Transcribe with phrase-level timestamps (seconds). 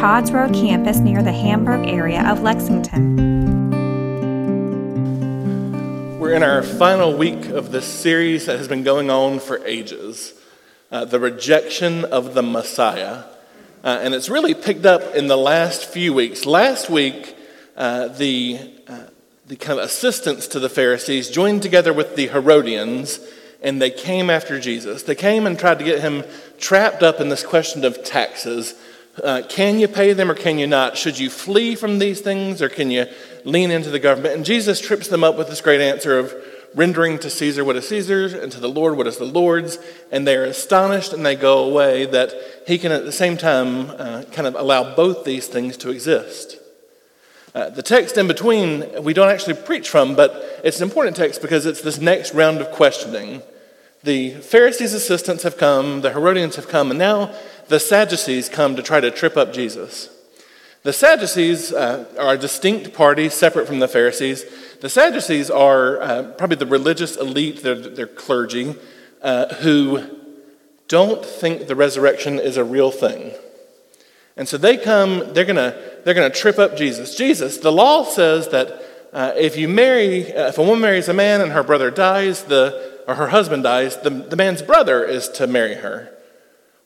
[0.00, 3.18] Todd's Road campus near the Hamburg area of Lexington.
[6.18, 10.32] We're in our final week of this series that has been going on for ages
[10.90, 13.24] uh, The Rejection of the Messiah.
[13.84, 16.46] Uh, and it's really picked up in the last few weeks.
[16.46, 17.36] Last week,
[17.76, 18.58] uh, the,
[18.88, 19.02] uh,
[19.48, 23.20] the kind of assistants to the Pharisees joined together with the Herodians
[23.62, 25.02] and they came after Jesus.
[25.02, 26.24] They came and tried to get him
[26.58, 28.74] trapped up in this question of taxes
[29.22, 30.96] uh, can you pay them or can you not?
[30.96, 33.06] Should you flee from these things or can you
[33.44, 34.34] lean into the government?
[34.34, 36.34] And Jesus trips them up with this great answer of
[36.74, 39.78] rendering to Caesar what is Caesar's and to the Lord what is the Lord's.
[40.12, 42.32] And they are astonished and they go away that
[42.66, 46.58] he can at the same time uh, kind of allow both these things to exist.
[47.52, 51.42] Uh, the text in between, we don't actually preach from, but it's an important text
[51.42, 53.42] because it's this next round of questioning.
[54.04, 57.34] The Pharisees' assistants have come, the Herodians have come, and now
[57.70, 60.10] the Sadducees come to try to trip up Jesus.
[60.82, 64.44] The Sadducees uh, are a distinct party separate from the Pharisees.
[64.80, 68.74] The Sadducees are uh, probably the religious elite, they're, clergy,
[69.22, 70.04] uh, who
[70.88, 73.34] don't think the resurrection is a real thing.
[74.36, 77.14] And so they come, they're going to they're gonna trip up Jesus.
[77.14, 81.14] Jesus, the law says that uh, if you marry, uh, if a woman marries a
[81.14, 85.28] man and her brother dies, the, or her husband dies, the, the man's brother is
[85.28, 86.16] to marry her.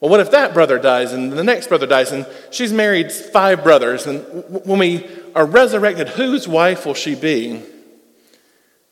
[0.05, 3.65] Well, what if that brother dies and the next brother dies and she's married five
[3.65, 4.07] brothers?
[4.07, 4.23] And
[4.67, 7.63] when we are resurrected, whose wife will she be?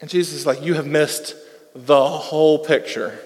[0.01, 1.35] And Jesus is like, You have missed
[1.75, 3.19] the whole picture.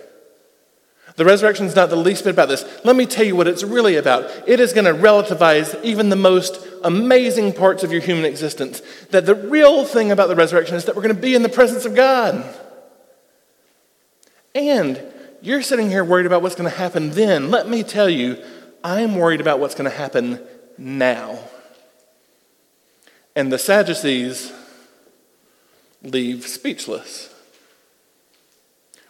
[1.14, 2.64] The resurrection is not the least bit about this.
[2.84, 4.24] Let me tell you what it's really about.
[4.48, 8.82] It is going to relativize even the most amazing parts of your human existence.
[9.10, 11.48] That the real thing about the resurrection is that we're going to be in the
[11.48, 12.52] presence of God.
[14.56, 15.00] And
[15.46, 17.52] you're sitting here worried about what's going to happen then.
[17.52, 18.42] Let me tell you,
[18.82, 20.40] I'm worried about what's going to happen
[20.76, 21.38] now.
[23.36, 24.52] And the Sadducees
[26.02, 27.32] leave speechless.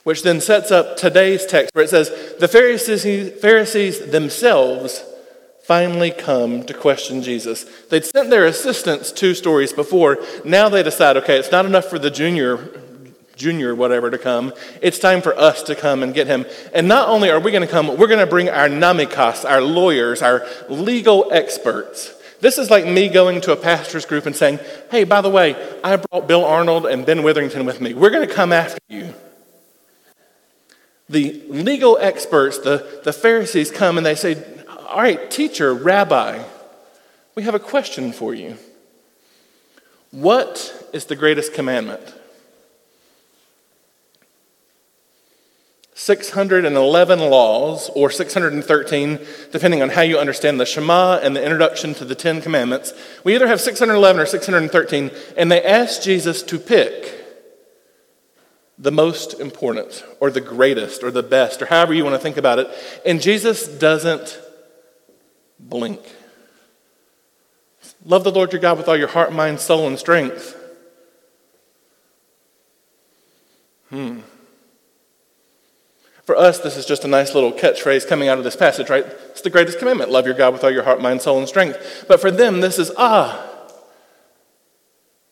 [0.03, 5.03] Which then sets up today's text where it says, The Pharisees, Pharisees themselves
[5.65, 7.65] finally come to question Jesus.
[7.89, 10.19] They'd sent their assistants two stories before.
[10.45, 12.59] Now they decide, okay, it's not enough for the junior
[13.37, 14.53] junior whatever to come.
[14.83, 16.47] It's time for us to come and get him.
[16.75, 19.61] And not only are we going to come, we're going to bring our nomikos, our
[19.61, 22.13] lawyers, our legal experts.
[22.41, 24.59] This is like me going to a pastor's group and saying,
[24.91, 25.55] hey, by the way,
[25.85, 27.95] I brought Bill Arnold and Ben Witherington with me.
[27.95, 29.15] We're going to come after you.
[31.09, 34.43] The legal experts, the, the Pharisees, come and they say,
[34.89, 36.43] all right, teacher, rabbi,
[37.35, 38.57] we have a question for you.
[40.11, 42.15] What is the greatest commandment?
[45.99, 49.19] 611 laws, or 613,
[49.51, 52.93] depending on how you understand the Shema and the introduction to the Ten Commandments.
[53.25, 57.15] We either have 611 or 613, and they ask Jesus to pick
[58.79, 62.37] the most important, or the greatest, or the best, or however you want to think
[62.37, 62.69] about it.
[63.07, 64.39] And Jesus doesn't
[65.59, 66.03] blink.
[68.05, 70.55] Love the Lord your God with all your heart, mind, soul, and strength.
[73.89, 74.21] Hmm.
[76.27, 79.07] For us, this is just a nice little catchphrase coming out of this passage, right?
[79.31, 82.05] It's the greatest commandment love your God with all your heart, mind, soul, and strength.
[82.09, 83.45] But for them, this is ah.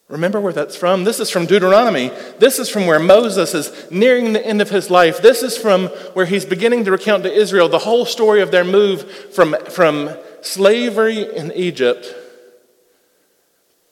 [0.06, 1.03] Remember where that's from?
[1.03, 2.12] This is from Deuteronomy.
[2.38, 5.21] This is from where Moses is nearing the end of his life.
[5.21, 8.65] This is from where he's beginning to recount to Israel the whole story of their
[8.65, 10.11] move from, from
[10.43, 12.15] slavery in Egypt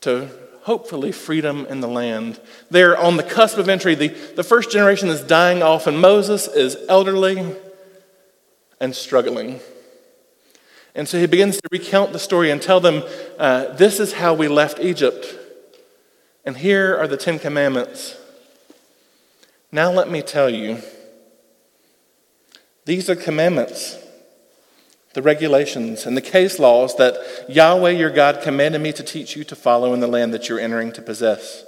[0.03, 0.29] to
[0.63, 2.41] hopefully freedom in the land.
[2.71, 3.95] They're on the cusp of entry.
[3.95, 7.55] The, the first generation is dying off, and Moses is elderly
[8.81, 9.61] and struggling.
[10.95, 13.03] And so he begins to recount the story and tell them,
[13.39, 15.39] uh, This is how we left Egypt.
[16.45, 18.17] And here are the Ten Commandments.
[19.71, 20.79] Now let me tell you,
[22.85, 24.02] these are commandments
[25.15, 27.17] the regulations and the case laws that
[27.49, 30.61] Yahweh your God commanded me to teach you to follow in the land that you're
[30.61, 31.65] entering to possess,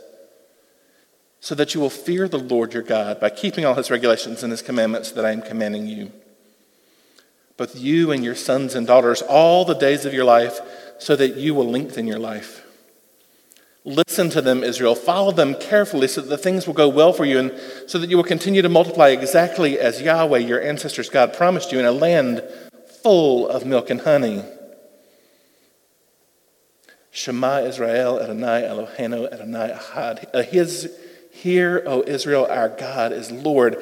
[1.40, 4.50] so that you will fear the Lord your God by keeping all his regulations and
[4.50, 6.10] his commandments that I am commanding you.
[7.56, 10.60] Both you and your sons and daughters all the days of your life,
[10.98, 12.62] so that you will lengthen your life.
[13.84, 14.94] Listen to them, Israel.
[14.94, 17.52] Follow them carefully so that the things will go well for you and
[17.86, 21.78] so that you will continue to multiply exactly as Yahweh, your ancestors' God, promised you
[21.78, 22.42] in a land
[23.04, 24.42] full of milk and honey.
[27.10, 30.24] Shema Israel Adonai Eloheinu Adonai Ahad.
[30.32, 30.90] Uh, his,
[31.30, 33.76] hear, O Israel, our God is Lord.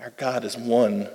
[0.00, 1.10] Our God is one.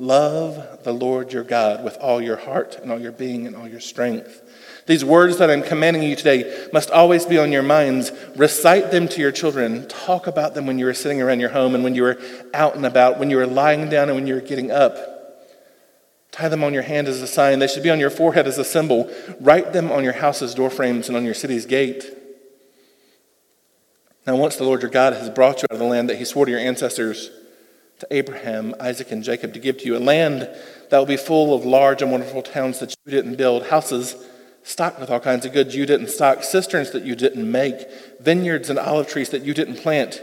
[0.00, 3.68] Love the Lord your God with all your heart and all your being and all
[3.68, 4.42] your strength.
[4.88, 8.10] These words that I'm commanding you today must always be on your minds.
[8.36, 9.86] Recite them to your children.
[9.86, 12.18] Talk about them when you are sitting around your home and when you are
[12.54, 14.96] out and about, when you are lying down and when you are getting up.
[16.32, 17.58] Tie them on your hand as a sign.
[17.58, 19.12] They should be on your forehead as a symbol.
[19.40, 22.06] Write them on your house's doorframes and on your city's gate.
[24.26, 26.24] Now, once the Lord your God has brought you out of the land that he
[26.24, 27.30] swore to your ancestors,
[27.98, 30.48] to Abraham, Isaac, and Jacob, to give to you, a land
[30.88, 34.16] that will be full of large and wonderful towns that you didn't build, houses
[34.68, 37.88] stocked with all kinds of goods you didn't stock, cisterns that you didn't make,
[38.20, 40.22] vineyards and olive trees that you didn't plant,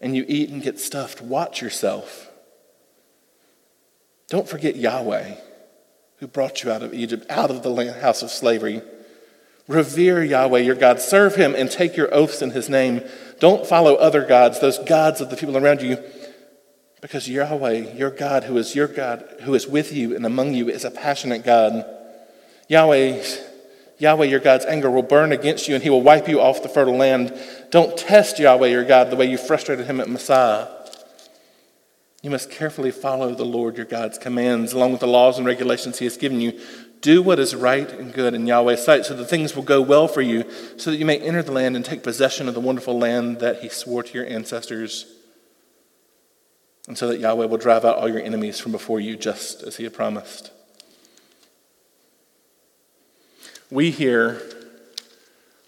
[0.00, 1.20] and you eat and get stuffed.
[1.20, 2.30] Watch yourself.
[4.28, 5.34] Don't forget Yahweh,
[6.16, 8.80] who brought you out of Egypt, out of the house of slavery.
[9.66, 10.98] Revere Yahweh, your God.
[10.98, 13.02] Serve him and take your oaths in his name.
[13.38, 16.02] Don't follow other gods, those gods of the people around you,
[17.02, 20.70] because Yahweh, your God, who is your God, who is with you and among you,
[20.70, 21.84] is a passionate God.
[22.68, 23.22] Yahweh
[23.98, 26.68] Yahweh your God's anger will burn against you and he will wipe you off the
[26.68, 27.36] fertile land.
[27.70, 30.74] Don't test Yahweh your God the way you frustrated him at Massah.
[32.22, 35.98] You must carefully follow the Lord your God's commands along with the laws and regulations
[35.98, 36.58] he has given you.
[37.00, 40.08] Do what is right and good in Yahweh's sight so that things will go well
[40.08, 40.44] for you,
[40.76, 43.60] so that you may enter the land and take possession of the wonderful land that
[43.60, 45.06] he swore to your ancestors,
[46.88, 49.76] and so that Yahweh will drive out all your enemies from before you, just as
[49.76, 50.50] he had promised.
[53.70, 54.40] We hear,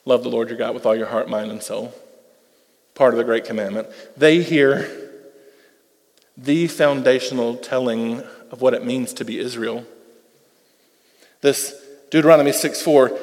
[0.05, 1.95] love the Lord your God with all your heart, mind, and soul.
[2.95, 3.89] Part of the Great Commandment.
[4.17, 4.91] They hear
[6.37, 9.85] the foundational telling of what it means to be Israel.
[11.43, 11.75] This
[12.11, 13.19] Deuteronomy 6 4,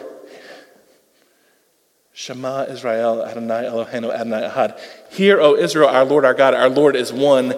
[2.13, 4.79] Shema Israel Adonai Eloheinu Adonai Ahad.
[5.11, 7.55] Hear, O Israel, our Lord, our God, our Lord is one.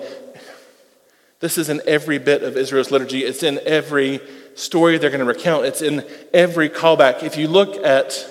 [1.39, 3.23] This is in every bit of Israel's liturgy.
[3.23, 4.19] It's in every
[4.55, 5.65] story they're going to recount.
[5.65, 7.23] It's in every callback.
[7.23, 8.27] If you look at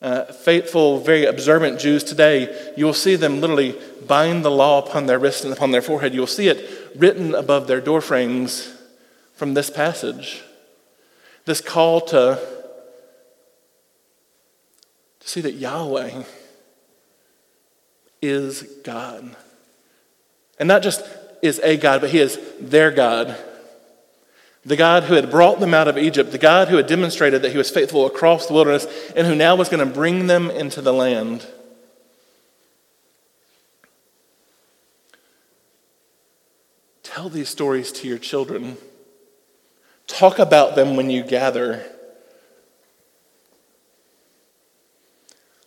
[0.00, 5.06] uh, faithful, very observant Jews today, you will see them literally bind the law upon
[5.06, 6.14] their wrist and upon their forehead.
[6.14, 8.74] You'll see it written above their doorframes
[9.34, 10.42] from this passage.
[11.44, 12.40] This call to,
[15.20, 16.22] to see that Yahweh
[18.22, 19.36] is God.
[20.58, 21.02] And not just
[21.42, 23.36] is a God, but He is their God.
[24.64, 27.52] The God who had brought them out of Egypt, the God who had demonstrated that
[27.52, 30.82] he was faithful across the wilderness, and who now was going to bring them into
[30.82, 31.46] the land.
[37.02, 38.76] Tell these stories to your children.
[40.06, 41.84] Talk about them when you gather.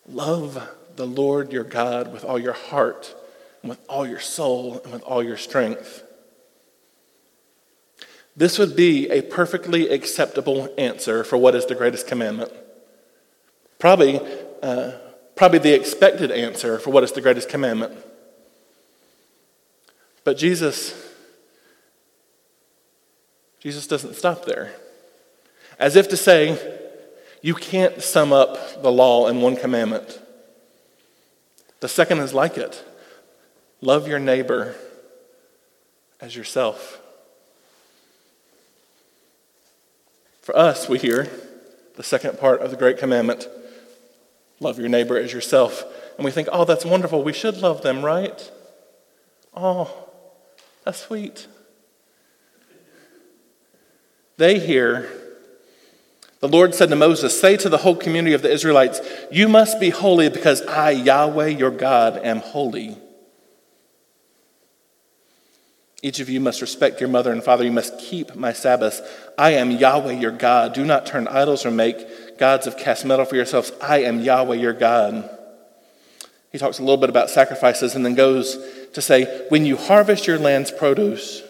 [0.08, 3.16] Love the Lord your God with all your heart,
[3.64, 6.04] and with all your soul, and with all your strength.
[8.36, 12.52] This would be a perfectly acceptable answer for what is the greatest commandment.
[13.80, 14.20] Probably,
[14.62, 14.92] uh,
[15.36, 17.94] probably the expected answer for what is the greatest commandment.
[20.26, 20.94] But Jesus,
[23.60, 24.74] Jesus doesn't stop there.
[25.80, 26.58] As if to say,
[27.42, 30.20] you can't sum up the law in one commandment.
[31.80, 32.84] The second is like it
[33.84, 34.76] love your neighbor
[36.22, 37.02] as yourself.
[40.42, 41.30] For us, we hear
[41.96, 43.48] the second part of the Great Commandment
[44.60, 45.84] love your neighbor as yourself.
[46.16, 47.24] And we think, oh, that's wonderful.
[47.24, 48.52] We should love them, right?
[49.54, 50.08] Oh,
[50.86, 51.48] that's sweet.
[54.38, 55.10] They hear
[56.40, 59.80] the Lord said to Moses, Say to the whole community of the Israelites, You must
[59.80, 62.98] be holy because I, Yahweh your God, am holy.
[66.04, 67.64] Each of you must respect your mother and father.
[67.64, 69.02] You must keep my Sabbaths.
[69.38, 70.74] I am Yahweh your God.
[70.74, 73.72] Do not turn idols or make gods of cast metal for yourselves.
[73.82, 75.30] I am Yahweh your God.
[76.52, 78.58] He talks a little bit about sacrifices and then goes
[78.92, 81.42] to say, When you harvest your land's produce,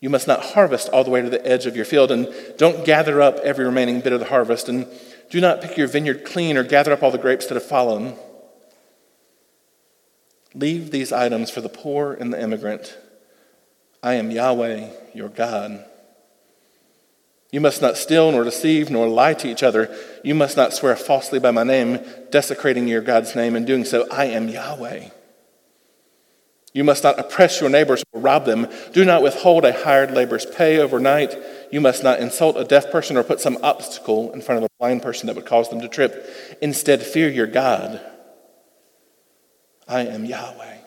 [0.00, 2.28] you must not harvest all the way to the edge of your field, and
[2.58, 4.86] don't gather up every remaining bit of the harvest, and
[5.30, 8.16] do not pick your vineyard clean or gather up all the grapes that have fallen.
[10.52, 12.98] Leave these items for the poor and the immigrant.
[14.04, 15.82] I am Yahweh, your God.
[17.50, 19.96] You must not steal, nor deceive, nor lie to each other.
[20.22, 24.06] You must not swear falsely by my name, desecrating your God's name, and doing so,
[24.10, 25.08] I am Yahweh.
[26.74, 28.68] You must not oppress your neighbors or rob them.
[28.92, 31.34] Do not withhold a hired laborer's pay overnight.
[31.72, 34.74] You must not insult a deaf person or put some obstacle in front of a
[34.78, 36.28] blind person that would cause them to trip.
[36.60, 38.04] Instead, fear your God.
[39.88, 40.83] I am Yahweh.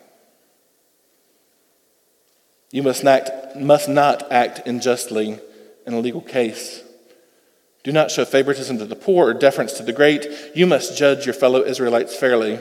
[2.71, 5.39] You must not, must not act unjustly
[5.85, 6.83] in a legal case.
[7.83, 10.27] Do not show favoritism to the poor or deference to the great.
[10.53, 12.59] You must judge your fellow Israelites fairly.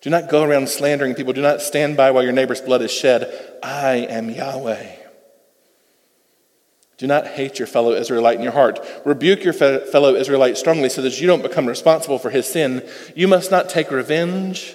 [0.00, 1.32] Do not go around slandering people.
[1.32, 3.32] Do not stand by while your neighbor's blood is shed.
[3.62, 4.96] I am Yahweh.
[6.96, 8.80] Do not hate your fellow Israelite in your heart.
[9.04, 12.86] Rebuke your fellow Israelite strongly so that you don't become responsible for his sin.
[13.14, 14.74] You must not take revenge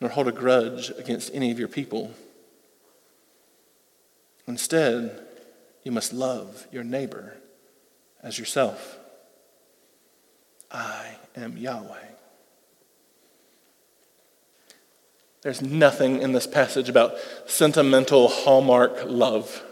[0.00, 2.12] nor hold a grudge against any of your people.
[4.48, 5.20] Instead,
[5.84, 7.36] you must love your neighbor
[8.22, 8.98] as yourself.
[10.72, 12.06] I am Yahweh.
[15.42, 19.62] There's nothing in this passage about sentimental hallmark love.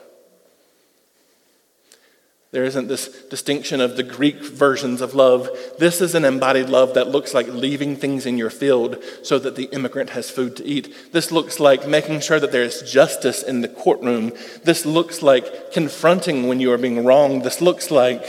[2.56, 5.50] There isn't this distinction of the Greek versions of love.
[5.78, 9.56] This is an embodied love that looks like leaving things in your field so that
[9.56, 11.12] the immigrant has food to eat.
[11.12, 14.32] This looks like making sure that there is justice in the courtroom.
[14.64, 17.44] This looks like confronting when you are being wronged.
[17.44, 18.24] This looks like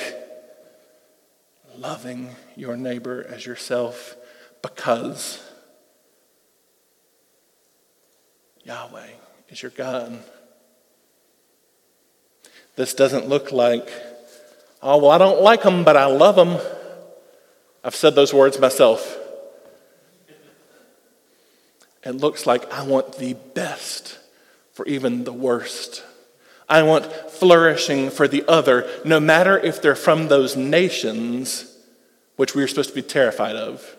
[1.78, 4.18] loving your neighbor as yourself
[4.62, 5.42] because
[8.66, 9.08] Yahweh
[9.48, 10.22] is your God.
[12.76, 13.90] This doesn't look like,
[14.88, 16.58] oh, well, I don't like them, but I love them.
[17.84, 19.18] I've said those words myself.
[22.04, 24.18] It looks like I want the best
[24.74, 26.04] for even the worst.
[26.70, 31.76] I want flourishing for the other, no matter if they're from those nations
[32.38, 33.98] which we are supposed to be terrified of.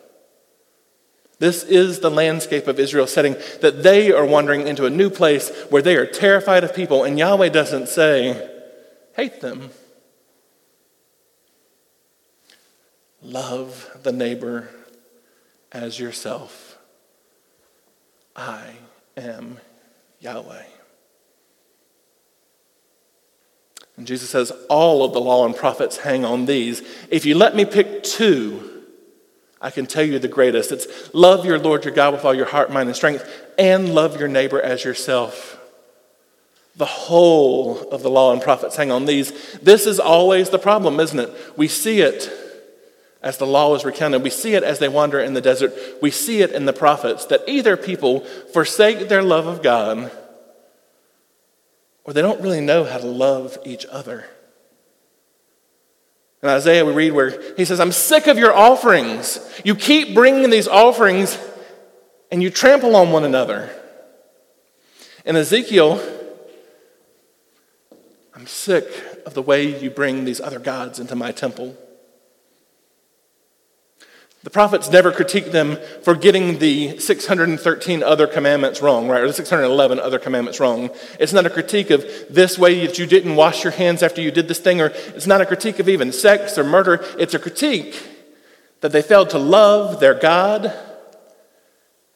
[1.39, 5.51] This is the landscape of Israel setting that they are wandering into a new place
[5.69, 8.51] where they are terrified of people, and Yahweh doesn't say,
[9.15, 9.71] hate them.
[13.23, 14.69] Love the neighbor
[15.73, 16.79] as yourself.
[18.37, 18.71] I
[19.17, 19.59] am
[20.21, 20.63] Yahweh.
[23.97, 26.83] And Jesus says, All of the law and prophets hang on these.
[27.11, 28.85] If you let me pick two,
[29.61, 30.71] I can tell you the greatest.
[30.71, 34.19] It's love your Lord your God with all your heart, mind, and strength, and love
[34.19, 35.57] your neighbor as yourself.
[36.77, 39.59] The whole of the law and prophets hang on these.
[39.59, 41.35] This is always the problem, isn't it?
[41.57, 42.31] We see it
[43.23, 44.23] as the law is recounted.
[44.23, 45.75] We see it as they wander in the desert.
[46.01, 48.21] We see it in the prophets that either people
[48.53, 50.11] forsake their love of God
[52.05, 54.25] or they don't really know how to love each other.
[56.43, 59.39] In Isaiah, we read where he says, I'm sick of your offerings.
[59.65, 61.37] You keep bringing these offerings
[62.31, 63.69] and you trample on one another.
[65.25, 66.01] In Ezekiel,
[68.35, 68.87] I'm sick
[69.27, 71.77] of the way you bring these other gods into my temple.
[74.49, 79.21] The prophets never critique them for getting the 613 other commandments wrong, right?
[79.21, 80.89] Or the 611 other commandments wrong.
[81.21, 84.31] It's not a critique of this way that you didn't wash your hands after you
[84.31, 87.05] did this thing, or it's not a critique of even sex or murder.
[87.19, 88.03] It's a critique
[88.81, 90.73] that they failed to love their God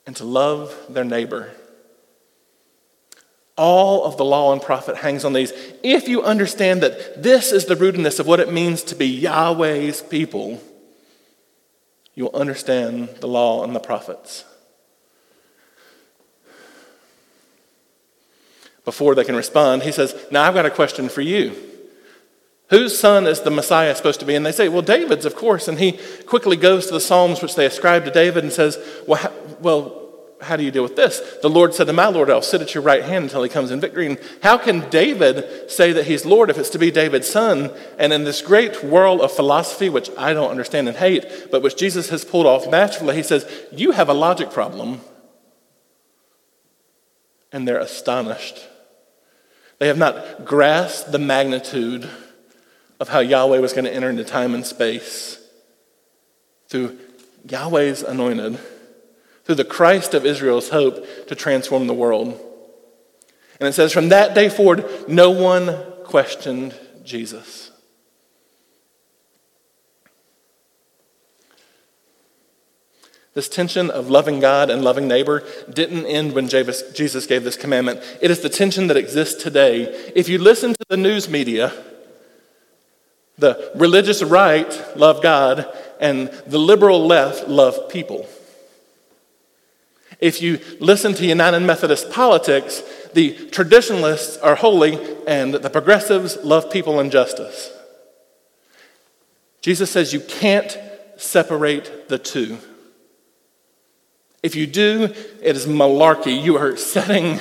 [0.06, 1.50] and to love their neighbor.
[3.58, 5.52] All of the law and prophet hangs on these.
[5.82, 10.00] If you understand that this is the rootedness of what it means to be Yahweh's
[10.00, 10.62] people,
[12.14, 14.44] you will understand the law and the prophets.
[18.84, 21.54] Before they can respond, he says, Now I've got a question for you.
[22.70, 24.34] Whose son is the Messiah supposed to be?
[24.34, 25.68] And they say, Well, David's, of course.
[25.68, 29.32] And he quickly goes to the Psalms which they ascribe to David and says, Well,
[29.60, 30.01] well
[30.42, 31.20] how do you deal with this?
[31.40, 33.70] The Lord said to my Lord, I'll sit at your right hand until he comes
[33.70, 34.06] in victory.
[34.06, 37.70] And how can David say that he's Lord if it's to be David's son?
[37.98, 41.76] And in this great whirl of philosophy, which I don't understand and hate, but which
[41.76, 45.00] Jesus has pulled off naturally, he says, You have a logic problem.
[47.52, 48.68] And they're astonished.
[49.78, 52.08] They have not grasped the magnitude
[53.00, 55.38] of how Yahweh was going to enter into time and space
[56.68, 56.98] through
[57.48, 58.58] Yahweh's anointed
[59.44, 62.40] through the Christ of Israel's hope to transform the world.
[63.60, 67.70] And it says, from that day forward, no one questioned Jesus.
[73.34, 78.00] This tension of loving God and loving neighbor didn't end when Jesus gave this commandment.
[78.20, 79.84] It is the tension that exists today.
[80.14, 81.72] If you listen to the news media,
[83.38, 85.66] The religious right love God,
[86.00, 88.26] and the liberal left love people.
[90.22, 92.80] If you listen to United Methodist politics,
[93.12, 97.72] the traditionalists are holy and the progressives love people and justice.
[99.62, 100.78] Jesus says you can't
[101.16, 102.58] separate the two.
[104.44, 105.12] If you do,
[105.42, 106.40] it is malarkey.
[106.40, 107.40] You are setting,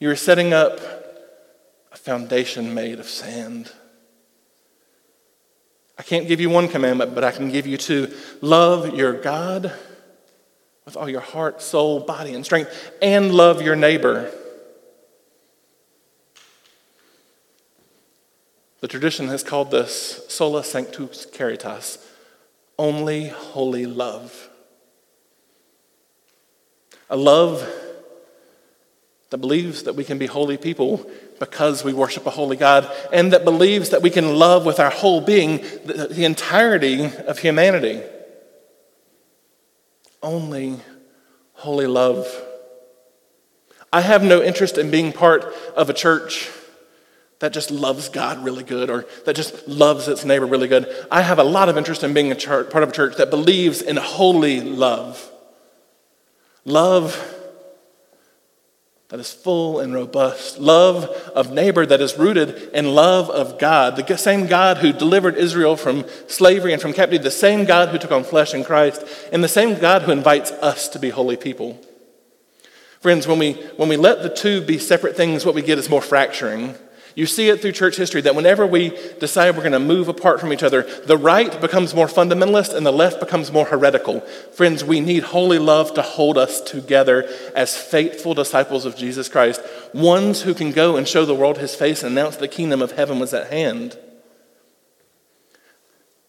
[0.00, 0.80] you are setting up
[1.92, 3.70] a foundation made of sand.
[5.98, 8.14] I can't give you one commandment, but I can give you two.
[8.40, 9.70] Love your God
[10.84, 14.30] with all your heart, soul, body, and strength, and love your neighbor.
[18.80, 21.98] The tradition has called this sola sanctus caritas,
[22.78, 24.50] only holy love.
[27.08, 27.66] A love
[29.30, 31.10] that believes that we can be holy people
[31.40, 34.90] because we worship a holy God, and that believes that we can love with our
[34.90, 38.02] whole being the, the entirety of humanity.
[40.24, 40.80] Only
[41.52, 42.26] holy love.
[43.92, 46.50] I have no interest in being part of a church
[47.40, 50.88] that just loves God really good or that just loves its neighbor really good.
[51.12, 53.28] I have a lot of interest in being a church, part of a church that
[53.28, 55.30] believes in holy love.
[56.64, 57.43] Love
[59.14, 61.04] that is full and robust, love
[61.36, 65.76] of neighbor that is rooted in love of God, the same God who delivered Israel
[65.76, 69.44] from slavery and from captivity, the same God who took on flesh in Christ, and
[69.44, 71.80] the same God who invites us to be holy people.
[72.98, 75.88] Friends, when we, when we let the two be separate things, what we get is
[75.88, 76.74] more fracturing.
[77.14, 78.90] You see it through church history that whenever we
[79.20, 82.84] decide we're going to move apart from each other, the right becomes more fundamentalist and
[82.84, 84.20] the left becomes more heretical.
[84.52, 89.60] Friends, we need holy love to hold us together as faithful disciples of Jesus Christ,
[89.92, 92.92] ones who can go and show the world his face and announce the kingdom of
[92.92, 93.96] heaven was at hand.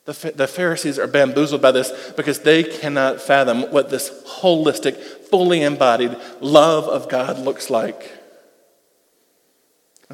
[0.06, 5.63] The, the Pharisees are bamboozled by this because they cannot fathom what this holistic, fully
[5.63, 8.12] embodied love of God looks like.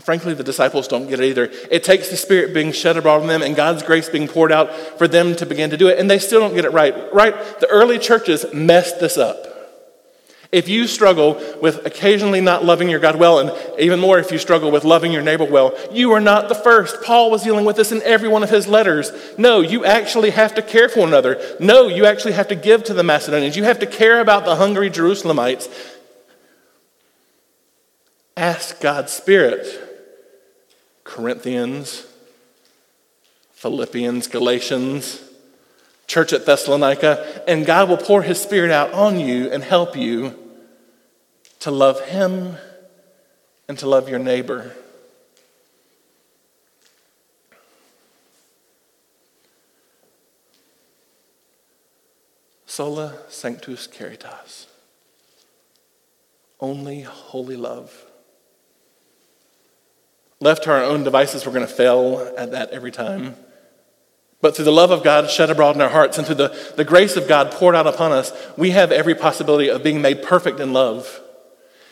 [0.02, 1.50] Frankly, the disciples don't get it either.
[1.70, 4.74] It takes the Spirit being shed abroad on them and God's grace being poured out
[4.98, 7.14] for them to begin to do it, and they still don't get it right.
[7.14, 7.36] Right?
[7.60, 9.48] The early churches messed this up.
[10.52, 14.38] If you struggle with occasionally not loving your God well, and even more if you
[14.38, 17.02] struggle with loving your neighbor well, you are not the first.
[17.04, 19.12] Paul was dealing with this in every one of his letters.
[19.38, 21.42] No, you actually have to care for one another.
[21.62, 23.56] No, you actually have to give to the Macedonians.
[23.56, 25.70] You have to care about the hungry Jerusalemites.
[28.36, 29.91] Ask God's Spirit.
[31.12, 32.08] Corinthians,
[33.52, 35.22] Philippians, Galatians,
[36.08, 40.34] church at Thessalonica, and God will pour His Spirit out on you and help you
[41.60, 42.56] to love Him
[43.68, 44.72] and to love your neighbor.
[52.66, 54.68] Sola Sanctus Caritas.
[56.62, 58.11] Only holy love.
[60.42, 63.36] Left to our own devices, we're going to fail at that every time.
[64.42, 66.84] But through the love of God shed abroad in our hearts and through the, the
[66.84, 70.60] grace of God poured out upon us, we have every possibility of being made perfect
[70.60, 71.22] in love.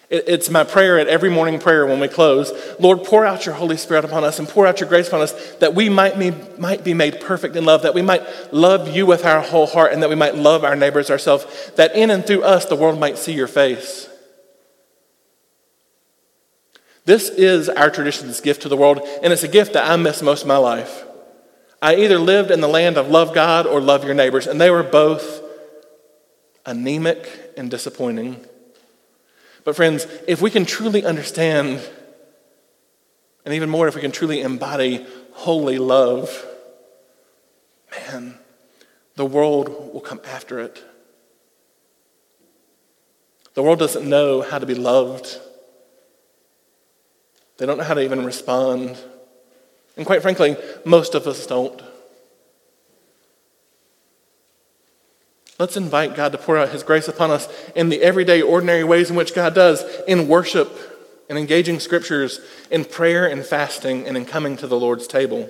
[0.09, 3.53] It, it's my prayer at every morning prayer when we close Lord, pour out your
[3.53, 6.31] Holy Spirit upon us and pour out your grace upon us that we might be,
[6.57, 9.93] might be made perfect in love, that we might love you with our whole heart,
[9.93, 12.99] and that we might love our neighbors ourselves, that in and through us the world
[12.99, 14.08] might see your face.
[17.09, 20.21] This is our tradition's gift to the world, and it's a gift that I miss
[20.21, 21.05] most of my life.
[21.81, 24.69] I either lived in the land of love God or love your neighbors, and they
[24.69, 25.41] were both
[26.67, 28.45] anemic and disappointing.
[29.63, 31.81] But, friends, if we can truly understand,
[33.43, 36.45] and even more, if we can truly embody holy love,
[37.89, 38.37] man,
[39.15, 40.83] the world will come after it.
[43.55, 45.39] The world doesn't know how to be loved.
[47.59, 48.97] They don't know how to even respond.
[49.97, 51.81] And quite frankly, most of us don't.
[55.59, 59.09] Let's invite God to pour out His grace upon us in the everyday, ordinary ways
[59.09, 60.71] in which God does in worship,
[61.29, 62.39] in engaging scriptures,
[62.71, 65.49] in prayer and fasting, and in coming to the Lord's table.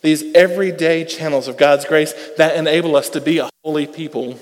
[0.00, 4.38] These everyday channels of God's grace that enable us to be a holy people.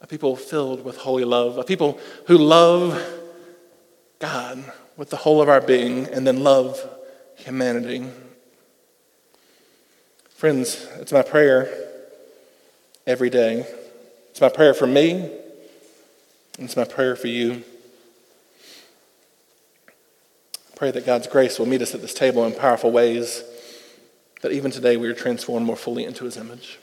[0.00, 1.58] A people filled with holy love.
[1.58, 3.19] A people who love
[4.20, 4.62] God
[4.96, 6.78] with the whole of our being and then love
[7.36, 8.06] humanity.
[10.28, 11.72] Friends, it's my prayer
[13.06, 13.66] every day.
[14.30, 15.30] It's my prayer for me, and
[16.58, 17.64] it's my prayer for you.
[20.68, 23.42] I Pray that God's grace will meet us at this table in powerful ways,
[24.42, 26.78] that even today we are transformed more fully into his image.